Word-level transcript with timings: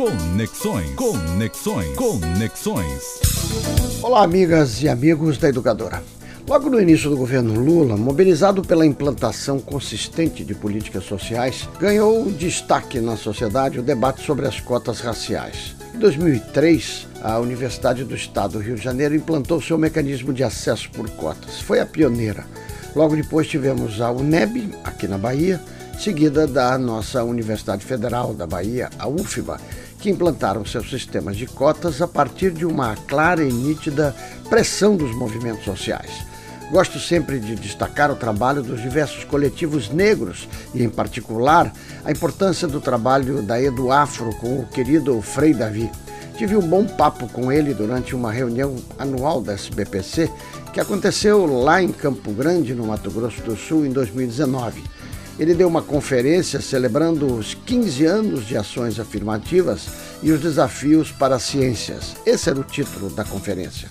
Conexões. 0.00 0.94
Conexões. 0.94 1.94
Conexões. 1.94 3.20
Olá, 4.02 4.24
amigas 4.24 4.82
e 4.82 4.88
amigos 4.88 5.36
da 5.36 5.50
Educadora. 5.50 6.02
Logo 6.48 6.70
no 6.70 6.80
início 6.80 7.10
do 7.10 7.18
governo 7.18 7.60
Lula, 7.60 7.98
mobilizado 7.98 8.62
pela 8.62 8.86
implantação 8.86 9.60
consistente 9.60 10.42
de 10.42 10.54
políticas 10.54 11.04
sociais, 11.04 11.68
ganhou 11.78 12.24
destaque 12.30 12.98
na 12.98 13.14
sociedade 13.14 13.78
o 13.78 13.82
debate 13.82 14.24
sobre 14.24 14.46
as 14.46 14.58
cotas 14.58 15.00
raciais. 15.00 15.76
Em 15.94 15.98
2003, 15.98 17.06
a 17.22 17.38
Universidade 17.38 18.02
do 18.02 18.14
Estado 18.14 18.54
do 18.54 18.60
Rio 18.60 18.76
de 18.76 18.82
Janeiro 18.82 19.14
implantou 19.14 19.60
seu 19.60 19.76
mecanismo 19.76 20.32
de 20.32 20.42
acesso 20.42 20.90
por 20.92 21.10
cotas. 21.10 21.60
Foi 21.60 21.78
a 21.78 21.84
pioneira. 21.84 22.46
Logo 22.96 23.14
depois 23.14 23.46
tivemos 23.46 24.00
a 24.00 24.10
UNEB, 24.10 24.74
aqui 24.82 25.06
na 25.06 25.18
Bahia, 25.18 25.60
seguida 26.00 26.46
da 26.46 26.78
nossa 26.78 27.22
Universidade 27.22 27.84
Federal 27.84 28.32
da 28.32 28.46
Bahia, 28.46 28.88
a 28.98 29.06
UFBA, 29.06 29.60
que 29.98 30.08
implantaram 30.08 30.64
seus 30.64 30.88
sistemas 30.88 31.36
de 31.36 31.44
cotas 31.46 32.00
a 32.00 32.08
partir 32.08 32.52
de 32.52 32.64
uma 32.64 32.96
clara 32.96 33.44
e 33.44 33.52
nítida 33.52 34.16
pressão 34.48 34.96
dos 34.96 35.14
movimentos 35.14 35.62
sociais. 35.62 36.10
Gosto 36.70 36.98
sempre 36.98 37.38
de 37.38 37.54
destacar 37.54 38.10
o 38.10 38.16
trabalho 38.16 38.62
dos 38.62 38.80
diversos 38.80 39.24
coletivos 39.24 39.90
negros 39.90 40.48
e, 40.72 40.82
em 40.82 40.88
particular, 40.88 41.70
a 42.02 42.10
importância 42.10 42.66
do 42.66 42.80
trabalho 42.80 43.42
da 43.42 43.60
Edu 43.60 43.92
Afro 43.92 44.34
com 44.36 44.60
o 44.60 44.66
querido 44.66 45.20
Frei 45.20 45.52
Davi. 45.52 45.90
Tive 46.38 46.56
um 46.56 46.66
bom 46.66 46.86
papo 46.86 47.28
com 47.28 47.52
ele 47.52 47.74
durante 47.74 48.14
uma 48.14 48.32
reunião 48.32 48.74
anual 48.98 49.42
da 49.42 49.52
SBPC 49.52 50.30
que 50.72 50.80
aconteceu 50.80 51.44
lá 51.44 51.82
em 51.82 51.92
Campo 51.92 52.32
Grande, 52.32 52.74
no 52.74 52.86
Mato 52.86 53.10
Grosso 53.10 53.42
do 53.42 53.54
Sul, 53.54 53.84
em 53.84 53.90
2019. 53.90 54.82
Ele 55.40 55.54
deu 55.54 55.66
uma 55.66 55.80
conferência 55.80 56.60
celebrando 56.60 57.34
os 57.34 57.54
15 57.54 58.04
anos 58.04 58.46
de 58.46 58.58
ações 58.58 59.00
afirmativas 59.00 59.88
e 60.22 60.30
os 60.30 60.42
desafios 60.42 61.10
para 61.10 61.36
as 61.36 61.44
ciências. 61.44 62.14
Esse 62.26 62.50
era 62.50 62.60
o 62.60 62.62
título 62.62 63.08
da 63.08 63.24
conferência. 63.24 63.88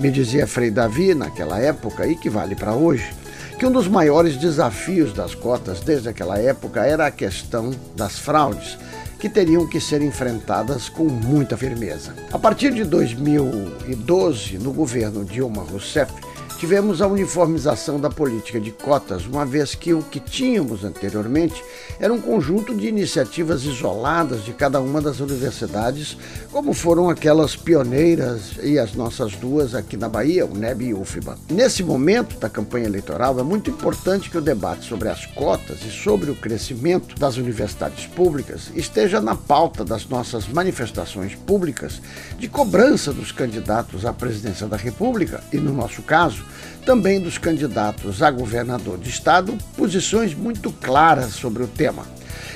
Me 0.00 0.10
dizia 0.10 0.46
Frei 0.46 0.70
Davi, 0.70 1.14
naquela 1.14 1.58
época, 1.60 2.06
e 2.06 2.16
que 2.16 2.30
vale 2.30 2.54
para 2.54 2.72
hoje, 2.72 3.10
que 3.58 3.66
um 3.66 3.70
dos 3.70 3.86
maiores 3.86 4.38
desafios 4.38 5.12
das 5.12 5.34
cotas 5.34 5.80
desde 5.80 6.08
aquela 6.08 6.38
época 6.38 6.86
era 6.86 7.06
a 7.06 7.10
questão 7.10 7.72
das 7.94 8.18
fraudes, 8.18 8.78
que 9.18 9.28
teriam 9.28 9.66
que 9.66 9.80
ser 9.80 10.00
enfrentadas 10.00 10.88
com 10.88 11.04
muita 11.04 11.58
firmeza. 11.58 12.14
A 12.32 12.38
partir 12.38 12.72
de 12.72 12.84
2012, 12.84 14.56
no 14.56 14.72
governo 14.72 15.26
Dilma 15.26 15.62
Rousseff, 15.62 16.10
tivemos 16.56 17.02
a 17.02 17.06
uniformização 17.06 18.00
da 18.00 18.08
política 18.08 18.58
de 18.58 18.70
cotas, 18.70 19.26
uma 19.26 19.44
vez 19.44 19.74
que 19.74 19.92
o 19.92 20.02
que 20.02 20.18
tínhamos 20.18 20.84
anteriormente 20.84 21.62
era 22.00 22.12
um 22.12 22.20
conjunto 22.20 22.74
de 22.74 22.88
iniciativas 22.88 23.64
isoladas 23.64 24.44
de 24.44 24.52
cada 24.52 24.80
uma 24.80 25.00
das 25.00 25.20
universidades, 25.20 26.16
como 26.50 26.72
foram 26.72 27.10
aquelas 27.10 27.54
pioneiras 27.54 28.52
e 28.62 28.78
as 28.78 28.94
nossas 28.94 29.32
duas 29.36 29.74
aqui 29.74 29.96
na 29.96 30.08
Bahia, 30.08 30.46
o 30.46 30.56
NEB 30.56 30.86
e 30.86 30.94
UFBA. 30.94 31.38
Nesse 31.50 31.82
momento 31.82 32.38
da 32.38 32.48
campanha 32.48 32.86
eleitoral, 32.86 33.38
é 33.38 33.42
muito 33.42 33.70
importante 33.70 34.30
que 34.30 34.38
o 34.38 34.42
debate 34.42 34.86
sobre 34.86 35.10
as 35.10 35.26
cotas 35.26 35.84
e 35.84 35.90
sobre 35.90 36.30
o 36.30 36.34
crescimento 36.34 37.18
das 37.18 37.36
universidades 37.36 38.06
públicas 38.06 38.70
esteja 38.74 39.20
na 39.20 39.34
pauta 39.34 39.84
das 39.84 40.06
nossas 40.06 40.48
manifestações 40.48 41.34
públicas 41.34 42.00
de 42.38 42.48
cobrança 42.48 43.12
dos 43.12 43.30
candidatos 43.30 44.06
à 44.06 44.12
presidência 44.12 44.66
da 44.66 44.76
República 44.76 45.44
e, 45.52 45.58
no 45.58 45.72
nosso 45.72 46.00
caso, 46.02 46.45
também 46.84 47.20
dos 47.20 47.38
candidatos 47.38 48.22
a 48.22 48.30
governador 48.30 48.98
de 48.98 49.10
estado, 49.10 49.56
posições 49.76 50.34
muito 50.34 50.70
claras 50.70 51.32
sobre 51.32 51.62
o 51.62 51.66
tema. 51.66 52.06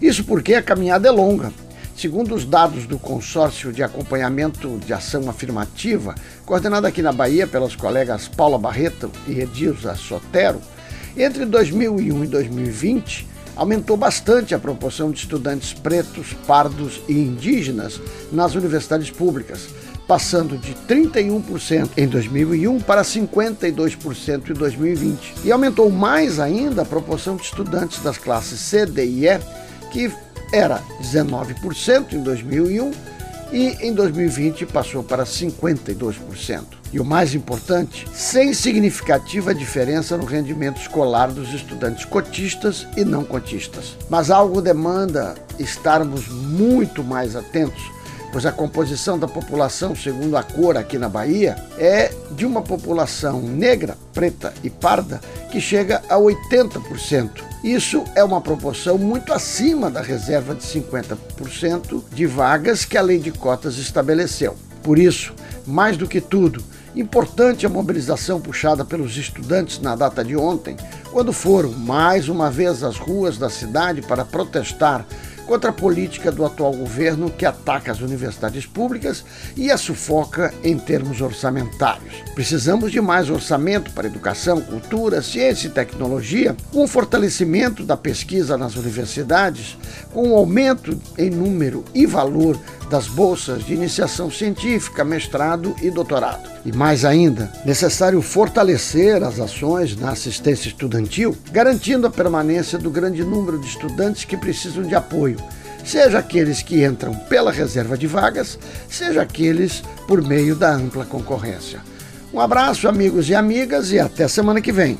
Isso 0.00 0.24
porque 0.24 0.54
a 0.54 0.62
caminhada 0.62 1.08
é 1.08 1.10
longa. 1.10 1.52
Segundo 1.96 2.34
os 2.34 2.44
dados 2.44 2.86
do 2.86 2.98
Consórcio 2.98 3.72
de 3.72 3.82
Acompanhamento 3.82 4.78
de 4.84 4.92
Ação 4.92 5.30
Afirmativa, 5.30 6.14
coordenado 6.44 6.86
aqui 6.86 7.00
na 7.00 7.12
Bahia 7.12 7.46
pelas 7.46 7.76
colegas 7.76 8.26
Paula 8.26 8.58
Barreto 8.58 9.10
e 9.28 9.38
Edilza 9.38 9.94
Sotero, 9.94 10.60
entre 11.16 11.44
2001 11.44 12.24
e 12.24 12.26
2020, 12.26 13.28
aumentou 13.54 13.96
bastante 13.96 14.54
a 14.54 14.58
proporção 14.58 15.12
de 15.12 15.20
estudantes 15.20 15.72
pretos, 15.72 16.32
pardos 16.46 17.00
e 17.08 17.12
indígenas 17.12 18.00
nas 18.32 18.56
universidades 18.56 19.10
públicas, 19.10 19.68
passando 20.06 20.58
de 20.58 20.74
31% 20.88 21.90
em 21.96 22.06
2001 22.06 22.80
para 22.80 23.02
52% 23.02 24.50
em 24.50 24.52
2020. 24.52 25.34
E 25.44 25.52
aumentou 25.52 25.90
mais 25.90 26.38
ainda 26.38 26.82
a 26.82 26.86
proporção 26.86 27.36
de 27.36 27.42
estudantes 27.42 28.02
das 28.02 28.18
classes 28.18 28.60
C, 28.60 28.86
D 28.86 29.04
e 29.04 29.26
E, 29.26 29.40
que 29.90 30.12
era 30.52 30.80
19% 31.00 32.12
em 32.12 32.22
2001 32.22 32.92
e 33.52 33.68
em 33.80 33.92
2020 33.92 34.66
passou 34.66 35.02
para 35.02 35.24
52%. 35.24 36.64
E 36.92 37.00
o 37.00 37.04
mais 37.04 37.34
importante, 37.34 38.06
sem 38.12 38.52
significativa 38.52 39.54
diferença 39.54 40.16
no 40.16 40.24
rendimento 40.24 40.80
escolar 40.80 41.28
dos 41.28 41.52
estudantes 41.52 42.04
cotistas 42.04 42.86
e 42.96 43.04
não 43.04 43.24
cotistas. 43.24 43.96
Mas 44.08 44.30
algo 44.30 44.60
demanda 44.60 45.34
estarmos 45.58 46.28
muito 46.28 47.02
mais 47.02 47.36
atentos 47.36 47.82
pois 48.34 48.44
a 48.44 48.50
composição 48.50 49.16
da 49.16 49.28
população, 49.28 49.94
segundo 49.94 50.36
a 50.36 50.42
cor 50.42 50.76
aqui 50.76 50.98
na 50.98 51.08
Bahia, 51.08 51.54
é 51.78 52.12
de 52.32 52.44
uma 52.44 52.62
população 52.62 53.40
negra, 53.40 53.96
preta 54.12 54.52
e 54.64 54.68
parda 54.68 55.20
que 55.52 55.60
chega 55.60 56.02
a 56.08 56.16
80%. 56.16 57.30
Isso 57.62 58.02
é 58.16 58.24
uma 58.24 58.40
proporção 58.40 58.98
muito 58.98 59.32
acima 59.32 59.88
da 59.88 60.02
reserva 60.02 60.52
de 60.52 60.64
50% 60.64 62.02
de 62.12 62.26
vagas 62.26 62.84
que 62.84 62.98
a 62.98 63.02
lei 63.02 63.20
de 63.20 63.30
cotas 63.30 63.78
estabeleceu. 63.78 64.56
Por 64.82 64.98
isso, 64.98 65.32
mais 65.64 65.96
do 65.96 66.08
que 66.08 66.20
tudo, 66.20 66.60
importante 66.96 67.64
a 67.64 67.68
mobilização 67.68 68.40
puxada 68.40 68.84
pelos 68.84 69.16
estudantes 69.16 69.78
na 69.78 69.94
data 69.94 70.24
de 70.24 70.36
ontem, 70.36 70.76
quando 71.12 71.32
foram 71.32 71.70
mais 71.70 72.28
uma 72.28 72.50
vez 72.50 72.82
às 72.82 72.96
ruas 72.96 73.38
da 73.38 73.48
cidade 73.48 74.02
para 74.02 74.24
protestar 74.24 75.06
contra 75.46 75.70
a 75.70 75.72
política 75.72 76.32
do 76.32 76.44
atual 76.44 76.72
governo 76.72 77.30
que 77.30 77.46
ataca 77.46 77.92
as 77.92 78.00
universidades 78.00 78.66
públicas 78.66 79.24
e 79.56 79.70
a 79.70 79.76
sufoca 79.76 80.52
em 80.62 80.78
termos 80.78 81.20
orçamentários. 81.20 82.14
Precisamos 82.34 82.90
de 82.90 83.00
mais 83.00 83.30
orçamento 83.30 83.90
para 83.92 84.06
educação, 84.06 84.60
cultura, 84.60 85.22
ciência 85.22 85.68
e 85.68 85.70
tecnologia, 85.70 86.56
com 86.72 86.84
o 86.84 86.88
fortalecimento 86.88 87.84
da 87.84 87.96
pesquisa 87.96 88.56
nas 88.56 88.76
universidades, 88.76 89.76
com 90.12 90.30
o 90.30 90.36
aumento 90.36 90.98
em 91.18 91.30
número 91.30 91.84
e 91.94 92.06
valor 92.06 92.58
das 92.90 93.06
bolsas 93.08 93.64
de 93.64 93.74
iniciação 93.74 94.30
científica, 94.30 95.04
mestrado 95.04 95.74
e 95.82 95.90
doutorado. 95.90 96.48
E 96.64 96.72
mais 96.72 97.04
ainda, 97.04 97.52
necessário 97.64 98.20
fortalecer 98.22 99.22
as 99.22 99.40
ações 99.40 99.96
na 99.96 100.10
assistência 100.10 100.68
estudantil, 100.68 101.36
garantindo 101.50 102.06
a 102.06 102.10
permanência 102.10 102.78
do 102.78 102.90
grande 102.90 103.22
número 103.24 103.58
de 103.58 103.66
estudantes 103.66 104.24
que 104.24 104.36
precisam 104.36 104.82
de 104.82 104.94
apoio, 104.94 105.33
seja 105.84 106.18
aqueles 106.18 106.62
que 106.62 106.84
entram 106.84 107.14
pela 107.14 107.52
reserva 107.52 107.96
de 107.96 108.06
vagas, 108.06 108.58
seja 108.88 109.22
aqueles 109.22 109.82
por 110.06 110.22
meio 110.22 110.54
da 110.54 110.72
ampla 110.72 111.04
concorrência. 111.04 111.80
Um 112.32 112.40
abraço, 112.40 112.88
amigos 112.88 113.28
e 113.28 113.34
amigas, 113.34 113.92
e 113.92 113.98
até 114.00 114.26
semana 114.26 114.60
que 114.60 114.72
vem. 114.72 114.98